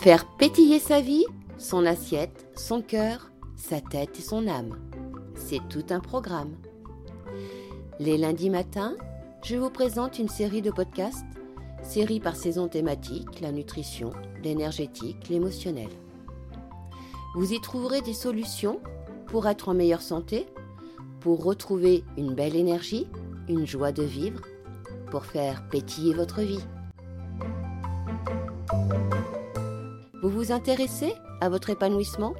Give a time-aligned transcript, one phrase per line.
[0.00, 1.26] Faire pétiller sa vie,
[1.58, 4.78] son assiette, son cœur, sa tête et son âme.
[5.34, 6.56] C'est tout un programme.
[7.98, 8.96] Les lundis matins,
[9.44, 11.26] je vous présente une série de podcasts,
[11.82, 14.08] série par saison thématique, la nutrition,
[14.42, 15.90] l'énergétique, l'émotionnel.
[17.34, 18.80] Vous y trouverez des solutions
[19.26, 20.46] pour être en meilleure santé,
[21.20, 23.06] pour retrouver une belle énergie,
[23.50, 24.40] une joie de vivre,
[25.10, 26.64] pour faire pétiller votre vie.
[30.22, 32.34] Vous vous intéressez à votre épanouissement?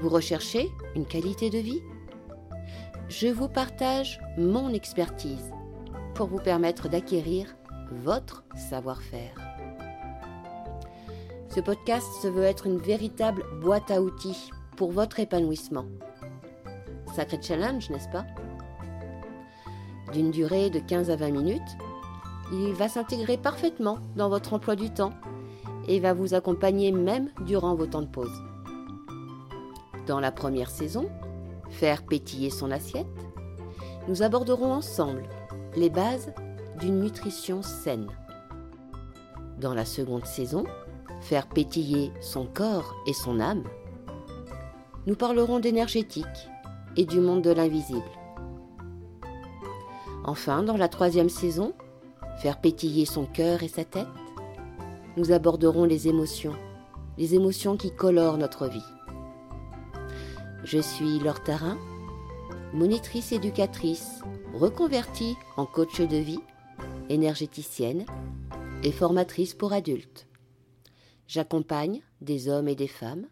[0.00, 1.80] Vous recherchez une qualité de vie?
[3.08, 5.52] Je vous partage mon expertise
[6.16, 7.54] pour vous permettre d'acquérir
[7.92, 9.36] votre savoir-faire.
[11.54, 15.86] Ce podcast se veut être une véritable boîte à outils pour votre épanouissement.
[17.14, 18.26] Sacré challenge, n'est-ce pas?
[20.12, 21.62] D'une durée de 15 à 20 minutes,
[22.52, 25.12] il va s'intégrer parfaitement dans votre emploi du temps
[25.88, 28.42] et va vous accompagner même durant vos temps de pause.
[30.06, 31.08] Dans la première saison,
[31.70, 33.06] Faire pétiller son assiette,
[34.06, 35.24] nous aborderons ensemble
[35.76, 36.32] les bases
[36.78, 38.08] d'une nutrition saine.
[39.58, 40.64] Dans la seconde saison,
[41.20, 43.64] Faire pétiller son corps et son âme,
[45.06, 46.48] nous parlerons d'énergétique
[46.96, 48.02] et du monde de l'invisible.
[50.24, 51.72] Enfin, dans la troisième saison,
[52.38, 54.06] Faire pétiller son cœur et sa tête,
[55.16, 56.54] nous aborderons les émotions,
[57.18, 58.84] les émotions qui colorent notre vie.
[60.64, 61.78] Je suis Laure Tarin,
[62.72, 64.20] monitrice éducatrice,
[64.54, 66.40] reconvertie en coach de vie,
[67.08, 68.06] énergéticienne
[68.82, 70.26] et formatrice pour adultes.
[71.28, 73.26] J'accompagne des hommes et des femmes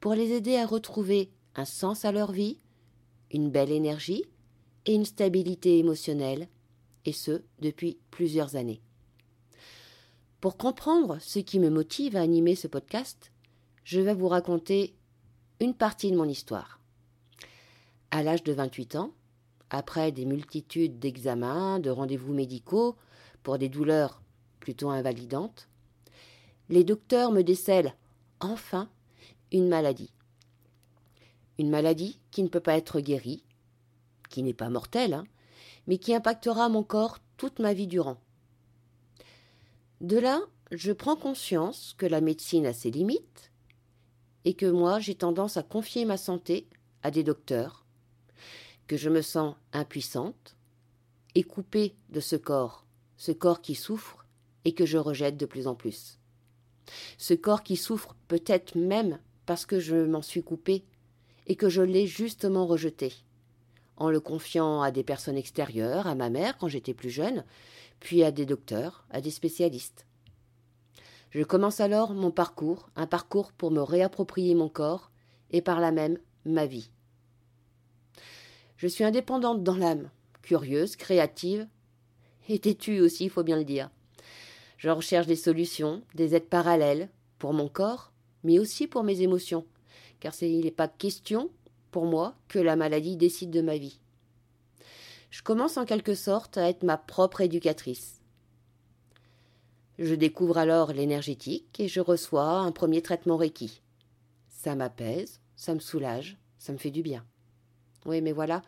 [0.00, 2.58] pour les aider à retrouver un sens à leur vie,
[3.30, 4.24] une belle énergie
[4.86, 6.48] et une stabilité émotionnelle,
[7.04, 8.82] et ce depuis plusieurs années.
[10.42, 13.30] Pour comprendre ce qui me motive à animer ce podcast,
[13.84, 14.92] je vais vous raconter
[15.60, 16.80] une partie de mon histoire.
[18.10, 19.12] À l'âge de 28 ans,
[19.70, 22.96] après des multitudes d'examens, de rendez-vous médicaux
[23.44, 24.20] pour des douleurs
[24.58, 25.68] plutôt invalidantes,
[26.70, 27.94] les docteurs me décèlent
[28.40, 28.88] enfin
[29.52, 30.12] une maladie.
[31.60, 33.44] Une maladie qui ne peut pas être guérie,
[34.28, 35.24] qui n'est pas mortelle, hein,
[35.86, 38.16] mais qui impactera mon corps toute ma vie durant.
[40.02, 40.40] De là,
[40.72, 43.52] je prends conscience que la médecine a ses limites
[44.44, 46.66] et que moi j'ai tendance à confier ma santé
[47.04, 47.86] à des docteurs,
[48.88, 50.56] que je me sens impuissante
[51.36, 52.84] et coupée de ce corps,
[53.16, 54.26] ce corps qui souffre
[54.64, 56.18] et que je rejette de plus en plus.
[57.16, 60.84] Ce corps qui souffre peut-être même parce que je m'en suis coupée
[61.46, 63.12] et que je l'ai justement rejeté,
[63.96, 67.44] en le confiant à des personnes extérieures, à ma mère quand j'étais plus jeune,
[68.00, 70.06] puis à des docteurs, à des spécialistes.
[71.30, 75.10] Je commence alors mon parcours, un parcours pour me réapproprier mon corps
[75.50, 76.90] et par là même ma vie.
[78.76, 80.10] Je suis indépendante dans l'âme,
[80.42, 81.66] curieuse, créative
[82.48, 83.88] et têtue aussi, il faut bien le dire.
[84.76, 89.64] Je recherche des solutions, des aides parallèles pour mon corps, mais aussi pour mes émotions,
[90.20, 91.50] car il n'est pas question
[91.92, 94.00] pour moi que la maladie décide de ma vie
[95.32, 98.20] je commence en quelque sorte à être ma propre éducatrice.
[99.98, 103.80] Je découvre alors l'énergétique et je reçois un premier traitement Reiki.
[104.48, 107.24] Ça m'apaise, ça me soulage, ça me fait du bien.
[108.04, 108.60] Oui, mais voilà,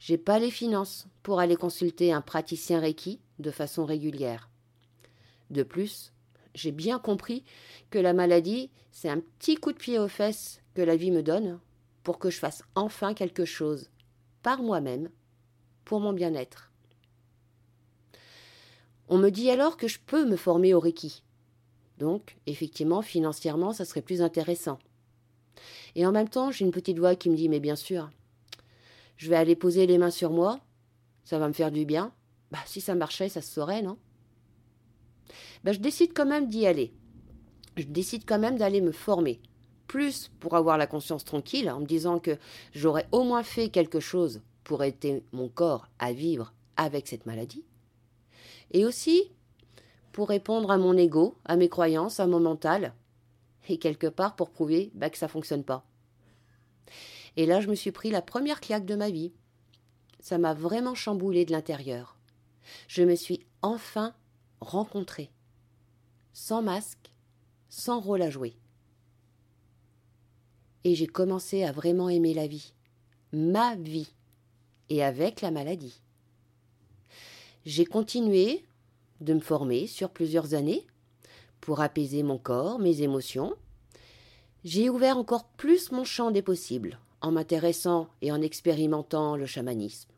[0.00, 4.50] j'ai pas les finances pour aller consulter un praticien Reiki de façon régulière.
[5.50, 6.12] De plus,
[6.54, 7.44] j'ai bien compris
[7.90, 11.22] que la maladie, c'est un petit coup de pied aux fesses que la vie me
[11.22, 11.60] donne
[12.08, 13.90] pour que je fasse enfin quelque chose
[14.42, 15.10] par moi-même
[15.84, 16.72] pour mon bien-être.
[19.08, 21.22] On me dit alors que je peux me former au Reiki.
[21.98, 24.78] Donc, effectivement, financièrement, ça serait plus intéressant.
[25.96, 28.08] Et en même temps, j'ai une petite voix qui me dit Mais bien sûr,
[29.18, 30.60] je vais aller poser les mains sur moi,
[31.24, 32.14] ça va me faire du bien.
[32.50, 33.98] Bah, si ça marchait, ça se saurait, non?
[35.62, 36.90] Bah, Je décide quand même d'y aller.
[37.76, 39.42] Je décide quand même d'aller me former.
[39.88, 42.38] Plus pour avoir la conscience tranquille, en me disant que
[42.72, 47.64] j'aurais au moins fait quelque chose pour aider mon corps à vivre avec cette maladie,
[48.70, 49.32] et aussi
[50.12, 52.92] pour répondre à mon ego, à mes croyances, à mon mental,
[53.68, 55.84] et quelque part pour prouver bah, que ça fonctionne pas.
[57.36, 59.32] Et là, je me suis pris la première claque de ma vie.
[60.20, 62.16] Ça m'a vraiment chamboulé de l'intérieur.
[62.88, 64.12] Je me suis enfin
[64.60, 65.30] rencontrée,
[66.32, 67.12] sans masque,
[67.68, 68.56] sans rôle à jouer.
[70.88, 72.72] Et j'ai commencé à vraiment aimer la vie,
[73.30, 74.10] ma vie
[74.88, 76.00] et avec la maladie.
[77.66, 78.64] J'ai continué
[79.20, 80.86] de me former sur plusieurs années
[81.60, 83.54] pour apaiser mon corps, mes émotions
[84.64, 90.08] J'ai ouvert encore plus mon champ des possibles en m'intéressant et en expérimentant le chamanisme.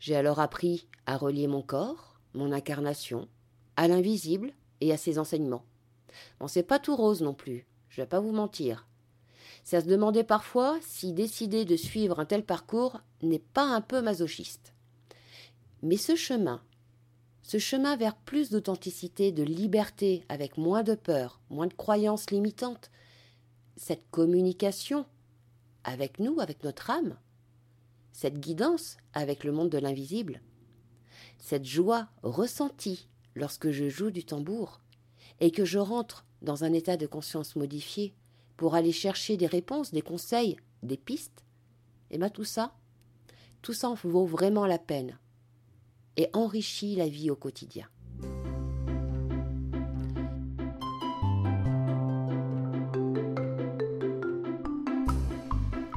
[0.00, 3.28] J'ai alors appris à relier mon corps, mon incarnation,
[3.76, 5.64] à l'invisible et à ses enseignements.
[6.40, 8.88] Bon, c'est pas tout rose non plus, je vais pas vous mentir.
[9.62, 14.02] Ça se demandait parfois si décider de suivre un tel parcours n'est pas un peu
[14.02, 14.74] masochiste.
[15.82, 16.62] Mais ce chemin,
[17.42, 22.90] ce chemin vers plus d'authenticité, de liberté, avec moins de peur, moins de croyances limitantes,
[23.76, 25.06] cette communication
[25.84, 27.16] avec nous, avec notre âme,
[28.12, 30.40] cette guidance avec le monde de l'invisible,
[31.38, 34.80] cette joie ressentie lorsque je joue du tambour
[35.40, 38.14] et que je rentre dans un état de conscience modifié
[38.62, 41.42] pour aller chercher des réponses, des conseils, des pistes,
[42.12, 42.72] et bien tout ça,
[43.60, 45.18] tout ça vaut vraiment la peine
[46.16, 47.88] et enrichit la vie au quotidien.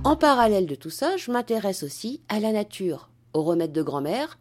[0.03, 4.39] En parallèle de tout ça, je m'intéresse aussi à la nature, aux remèdes de grand-mère,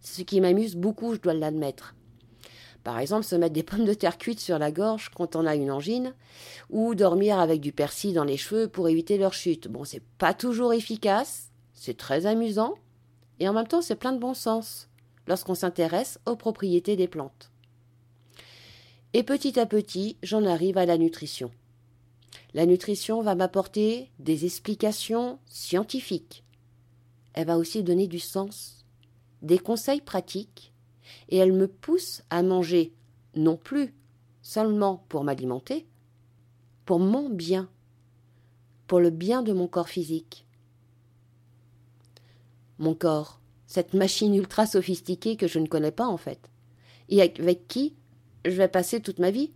[0.00, 1.94] ce qui m'amuse beaucoup, je dois l'admettre.
[2.84, 5.54] Par exemple, se mettre des pommes de terre cuites sur la gorge quand on a
[5.54, 6.14] une angine,
[6.70, 9.68] ou dormir avec du persil dans les cheveux pour éviter leur chute.
[9.68, 12.74] Bon, c'est pas toujours efficace, c'est très amusant,
[13.38, 14.88] et en même temps, c'est plein de bon sens
[15.26, 17.50] lorsqu'on s'intéresse aux propriétés des plantes.
[19.12, 21.50] Et petit à petit, j'en arrive à la nutrition.
[22.54, 26.44] La nutrition va m'apporter des explications scientifiques.
[27.32, 28.84] Elle va aussi donner du sens,
[29.42, 30.69] des conseils pratiques,
[31.28, 32.92] et elle me pousse à manger
[33.34, 33.94] non plus
[34.42, 35.86] seulement pour m'alimenter,
[36.84, 37.68] pour mon bien,
[38.86, 40.46] pour le bien de mon corps physique.
[42.78, 46.50] Mon corps, cette machine ultra sophistiquée que je ne connais pas en fait,
[47.08, 47.94] et avec qui
[48.44, 49.52] je vais passer toute ma vie.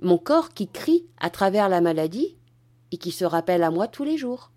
[0.00, 2.36] Mon corps qui crie à travers la maladie
[2.92, 4.52] et qui se rappelle à moi tous les jours.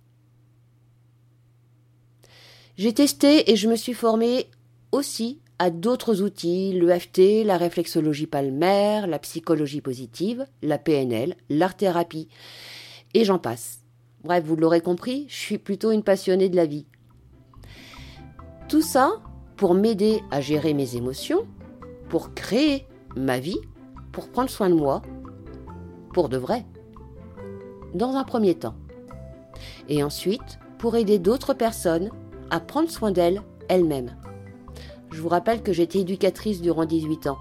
[2.77, 4.49] J'ai testé et je me suis formé
[4.91, 12.29] aussi d'autres outils, l'EFT, la réflexologie palmaire, la psychologie positive, la PNL, l'art-thérapie,
[13.13, 13.81] et j'en passe.
[14.23, 16.85] Bref, vous l'aurez compris, je suis plutôt une passionnée de la vie.
[18.69, 19.21] Tout ça
[19.57, 21.45] pour m'aider à gérer mes émotions,
[22.07, 23.59] pour créer ma vie,
[24.13, 25.01] pour prendre soin de moi,
[26.13, 26.65] pour de vrai.
[27.93, 28.75] Dans un premier temps.
[29.89, 32.11] Et ensuite, pour aider d'autres personnes
[32.49, 34.15] à prendre soin d'elles elles-mêmes.
[35.19, 37.39] Je vous rappelle que j'étais éducatrice durant 18 ans.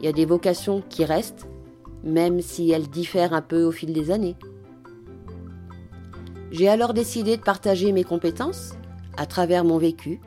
[0.00, 1.46] Il y a des vocations qui restent,
[2.02, 4.34] même si elles diffèrent un peu au fil des années.
[6.50, 8.72] J'ai alors décidé de partager mes compétences
[9.16, 10.20] à travers mon vécu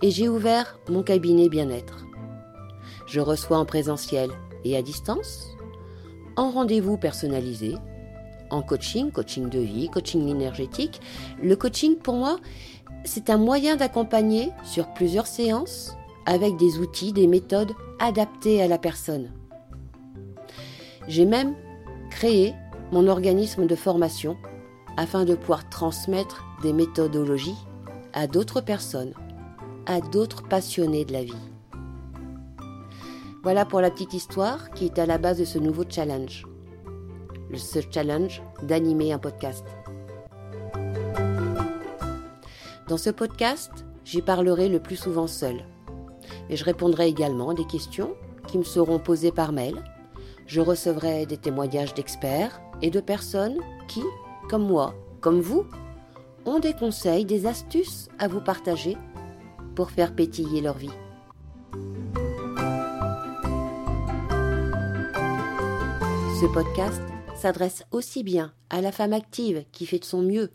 [0.00, 2.06] et j'ai ouvert mon cabinet bien-être.
[3.08, 4.30] Je reçois en présentiel
[4.64, 5.48] et à distance,
[6.36, 7.74] en rendez-vous personnalisé,
[8.50, 11.00] en coaching, coaching de vie, coaching énergétique.
[11.42, 12.38] Le coaching, pour moi,
[13.04, 15.98] c'est un moyen d'accompagner sur plusieurs séances
[16.28, 19.32] avec des outils, des méthodes adaptées à la personne.
[21.08, 21.54] J'ai même
[22.10, 22.52] créé
[22.92, 24.36] mon organisme de formation
[24.98, 27.56] afin de pouvoir transmettre des méthodologies
[28.12, 29.14] à d'autres personnes
[29.86, 31.32] à d'autres passionnés de la vie.
[33.42, 36.46] Voilà pour la petite histoire qui est à la base de ce nouveau challenge.
[37.56, 39.64] Ce challenge d'animer un podcast.
[42.86, 43.72] Dans ce podcast,
[44.04, 45.64] j'y parlerai le plus souvent seul.
[46.48, 48.14] Mais je répondrai également à des questions
[48.46, 49.76] qui me seront posées par mail.
[50.46, 54.02] Je recevrai des témoignages d'experts et de personnes qui,
[54.48, 55.66] comme moi, comme vous,
[56.46, 58.96] ont des conseils, des astuces à vous partager
[59.74, 60.90] pour faire pétiller leur vie.
[66.40, 67.02] Ce podcast
[67.36, 70.50] s'adresse aussi bien à la femme active qui fait de son mieux,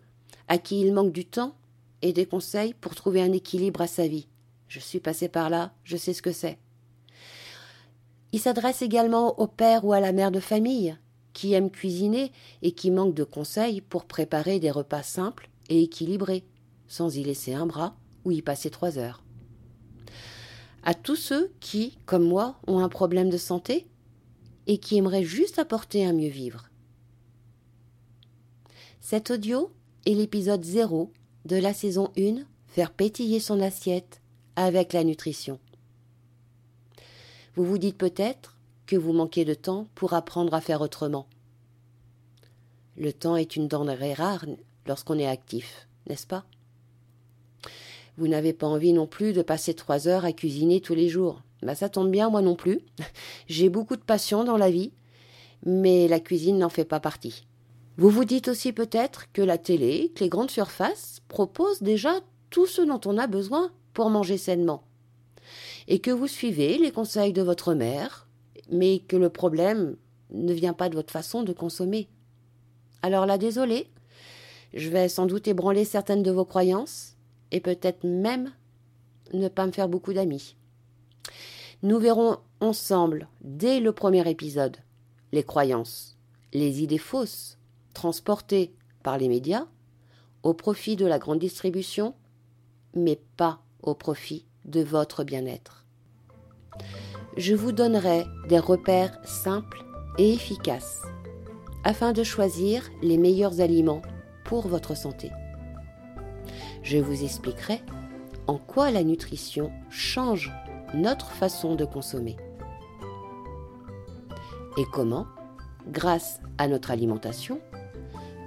[0.47, 1.55] à qui il manque du temps
[2.01, 4.27] et des conseils pour trouver un équilibre à sa vie.
[4.73, 6.57] Je suis passée par là, je sais ce que c'est.
[8.31, 10.97] Il s'adresse également au père ou à la mère de famille
[11.33, 12.31] qui aime cuisiner
[12.63, 16.43] et qui manque de conseils pour préparer des repas simples et équilibrés,
[16.87, 19.23] sans y laisser un bras ou y passer trois heures.
[20.81, 23.85] À tous ceux qui, comme moi, ont un problème de santé
[24.65, 26.71] et qui aimeraient juste apporter un mieux vivre.
[29.01, 29.71] Cet audio
[30.07, 31.11] est l'épisode 0
[31.45, 34.22] de la saison 1 Faire pétiller son assiette
[34.55, 35.59] avec la nutrition.
[37.55, 41.27] Vous vous dites peut-être que vous manquez de temps pour apprendre à faire autrement.
[42.97, 44.45] Le temps est une denrée rare
[44.85, 46.45] lorsqu'on est actif, n'est-ce pas?
[48.17, 51.41] Vous n'avez pas envie non plus de passer trois heures à cuisiner tous les jours.
[51.63, 52.81] Bah, ça tombe bien, moi non plus.
[53.47, 54.91] J'ai beaucoup de passion dans la vie,
[55.65, 57.47] mais la cuisine n'en fait pas partie.
[57.97, 62.19] Vous vous dites aussi peut-être que la télé, que les grandes surfaces proposent déjà
[62.49, 64.83] tout ce dont on a besoin pour manger sainement.
[65.87, 68.27] Et que vous suivez les conseils de votre mère,
[68.71, 69.97] mais que le problème
[70.31, 72.09] ne vient pas de votre façon de consommer.
[73.01, 73.89] Alors là, désolé,
[74.73, 77.15] je vais sans doute ébranler certaines de vos croyances,
[77.51, 78.51] et peut-être même
[79.33, 80.55] ne pas me faire beaucoup d'amis.
[81.83, 84.77] Nous verrons ensemble, dès le premier épisode,
[85.31, 86.17] les croyances,
[86.53, 87.57] les idées fausses,
[87.93, 88.73] transportées
[89.03, 89.67] par les médias,
[90.43, 92.15] au profit de la grande distribution,
[92.95, 95.85] mais pas au profit de votre bien-être.
[97.37, 99.83] Je vous donnerai des repères simples
[100.17, 101.01] et efficaces
[101.83, 104.01] afin de choisir les meilleurs aliments
[104.45, 105.31] pour votre santé.
[106.81, 107.81] Je vous expliquerai
[108.47, 110.51] en quoi la nutrition change
[110.93, 112.37] notre façon de consommer
[114.77, 115.27] et comment,
[115.87, 117.59] grâce à notre alimentation,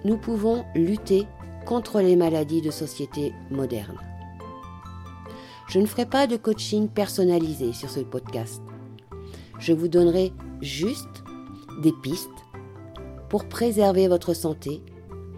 [0.04, 1.26] nous pouvons lutter
[1.66, 3.98] contre les maladies de société moderne.
[5.66, 8.62] Je ne ferai pas de coaching personnalisé sur ce podcast.
[9.58, 11.24] Je vous donnerai juste
[11.82, 12.30] des pistes
[13.28, 14.80] pour préserver votre santé,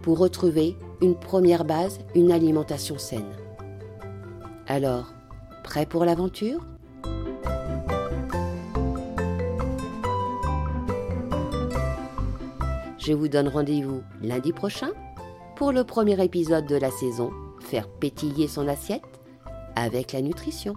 [0.02, 3.34] pour retrouver une première base, une alimentation saine.
[4.66, 5.14] Alors,
[5.64, 6.60] prêt pour l'aventure?
[12.98, 14.90] Je vous donne rendez-vous lundi prochain
[15.56, 17.30] pour le premier épisode de la saison
[17.60, 19.17] Faire pétiller son assiette
[19.82, 20.74] avec la nutrition.